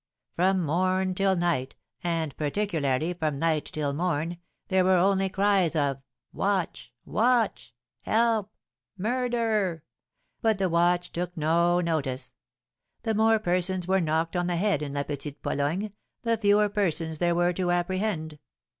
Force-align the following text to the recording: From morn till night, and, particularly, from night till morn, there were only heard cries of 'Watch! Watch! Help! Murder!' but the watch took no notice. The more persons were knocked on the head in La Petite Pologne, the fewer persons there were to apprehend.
From 0.35 0.63
morn 0.65 1.13
till 1.13 1.35
night, 1.35 1.75
and, 2.03 2.35
particularly, 2.35 3.13
from 3.13 3.37
night 3.37 3.65
till 3.65 3.93
morn, 3.93 4.39
there 4.69 4.83
were 4.83 4.97
only 4.97 5.25
heard 5.25 5.33
cries 5.33 5.75
of 5.75 6.01
'Watch! 6.33 6.91
Watch! 7.05 7.75
Help! 8.01 8.51
Murder!' 8.97 9.83
but 10.41 10.57
the 10.57 10.69
watch 10.69 11.11
took 11.11 11.37
no 11.37 11.81
notice. 11.81 12.33
The 13.03 13.13
more 13.13 13.37
persons 13.37 13.87
were 13.87 14.01
knocked 14.01 14.35
on 14.35 14.47
the 14.47 14.55
head 14.55 14.81
in 14.81 14.93
La 14.93 15.03
Petite 15.03 15.39
Pologne, 15.43 15.93
the 16.23 16.35
fewer 16.35 16.67
persons 16.67 17.19
there 17.19 17.35
were 17.35 17.53
to 17.53 17.69
apprehend. 17.69 18.39